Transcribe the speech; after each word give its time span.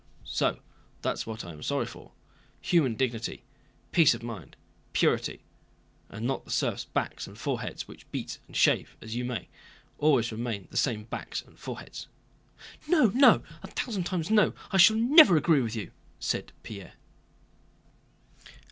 "So 0.25 0.57
that's 1.03 1.27
what 1.27 1.45
I'm 1.45 1.61
sorry 1.61 1.85
for—human 1.85 2.95
dignity, 2.95 3.43
peace 3.91 4.15
of 4.15 4.23
mind, 4.23 4.55
purity, 4.93 5.43
and 6.09 6.25
not 6.25 6.43
the 6.43 6.49
serfs' 6.49 6.85
backs 6.85 7.27
and 7.27 7.37
foreheads, 7.37 7.87
which, 7.87 8.09
beat 8.11 8.39
and 8.47 8.55
shave 8.57 8.97
as 8.99 9.15
you 9.15 9.23
may, 9.23 9.47
always 9.99 10.31
remain 10.31 10.67
the 10.71 10.75
same 10.75 11.03
backs 11.03 11.43
and 11.43 11.59
foreheads." 11.59 12.07
"No, 12.87 13.11
no! 13.13 13.43
A 13.61 13.67
thousand 13.67 14.05
times 14.05 14.31
no! 14.31 14.55
I 14.71 14.77
shall 14.77 14.95
never 14.97 15.37
agree 15.37 15.61
with 15.61 15.75
you," 15.75 15.91
said 16.19 16.51
Pierre. 16.63 16.93